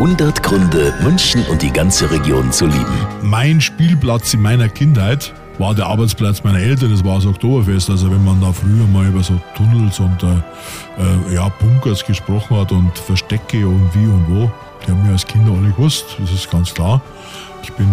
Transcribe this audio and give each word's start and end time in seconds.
100 0.00 0.42
Gründe, 0.42 0.94
München 1.02 1.44
und 1.50 1.60
die 1.60 1.70
ganze 1.70 2.10
Region 2.10 2.50
zu 2.52 2.64
lieben. 2.64 3.06
Mein 3.20 3.60
Spielplatz 3.60 4.32
in 4.32 4.40
meiner 4.40 4.70
Kindheit 4.70 5.34
war 5.58 5.74
der 5.74 5.88
Arbeitsplatz 5.88 6.42
meiner 6.42 6.58
Eltern, 6.58 6.90
das 6.90 7.04
war 7.04 7.16
das 7.16 7.26
Oktoberfest. 7.26 7.90
Also 7.90 8.10
wenn 8.10 8.24
man 8.24 8.40
da 8.40 8.50
früher 8.50 8.86
mal 8.86 9.06
über 9.08 9.22
so 9.22 9.38
Tunnels 9.54 10.00
und 10.00 10.22
äh, 10.22 10.28
äh, 10.28 11.34
ja, 11.34 11.50
Bunkers 11.50 12.02
gesprochen 12.02 12.56
hat 12.56 12.72
und 12.72 12.96
Verstecke 12.96 13.68
und 13.68 13.90
wie 13.92 14.06
und 14.06 14.24
wo, 14.30 14.50
die 14.86 14.90
haben 14.90 15.04
wir 15.04 15.12
als 15.12 15.26
Kinder 15.26 15.52
alle 15.52 15.70
gewusst, 15.70 16.06
das 16.18 16.32
ist 16.32 16.50
ganz 16.50 16.72
klar. 16.72 17.02
Ich 17.62 17.70
bin 17.74 17.86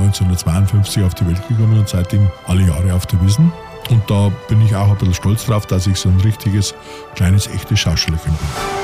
1952 0.00 1.04
auf 1.04 1.14
die 1.14 1.24
Welt 1.24 1.46
gekommen 1.46 1.78
und 1.78 1.88
seitdem 1.88 2.26
alle 2.48 2.66
Jahre 2.66 2.92
auf 2.94 3.06
der 3.06 3.22
Wiesen. 3.22 3.52
Und 3.90 4.02
da 4.10 4.32
bin 4.48 4.60
ich 4.60 4.74
auch 4.74 4.88
ein 4.88 4.96
bisschen 4.96 5.14
stolz 5.14 5.46
drauf, 5.46 5.66
dass 5.66 5.86
ich 5.86 5.98
so 5.98 6.08
ein 6.08 6.20
richtiges, 6.22 6.74
kleines, 7.14 7.46
echtes 7.46 7.78
Schauspielerkind 7.78 8.36
bin. 8.36 8.83